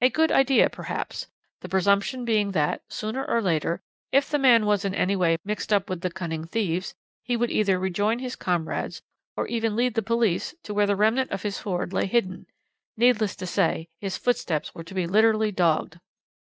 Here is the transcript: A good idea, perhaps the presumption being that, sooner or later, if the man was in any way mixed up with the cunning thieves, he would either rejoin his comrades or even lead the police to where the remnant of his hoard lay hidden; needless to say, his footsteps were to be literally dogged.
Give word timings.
A 0.00 0.08
good 0.08 0.30
idea, 0.30 0.70
perhaps 0.70 1.26
the 1.60 1.68
presumption 1.68 2.24
being 2.24 2.52
that, 2.52 2.82
sooner 2.88 3.24
or 3.28 3.42
later, 3.42 3.80
if 4.12 4.30
the 4.30 4.38
man 4.38 4.66
was 4.66 4.84
in 4.84 4.94
any 4.94 5.16
way 5.16 5.36
mixed 5.44 5.72
up 5.72 5.90
with 5.90 6.00
the 6.00 6.12
cunning 6.12 6.46
thieves, 6.46 6.94
he 7.24 7.36
would 7.36 7.50
either 7.50 7.76
rejoin 7.76 8.20
his 8.20 8.36
comrades 8.36 9.02
or 9.36 9.48
even 9.48 9.74
lead 9.74 9.94
the 9.94 10.00
police 10.00 10.54
to 10.62 10.72
where 10.72 10.86
the 10.86 10.94
remnant 10.94 11.32
of 11.32 11.42
his 11.42 11.58
hoard 11.62 11.92
lay 11.92 12.06
hidden; 12.06 12.46
needless 12.96 13.34
to 13.34 13.48
say, 13.48 13.88
his 14.00 14.16
footsteps 14.16 14.72
were 14.76 14.84
to 14.84 14.94
be 14.94 15.08
literally 15.08 15.50
dogged. 15.50 15.98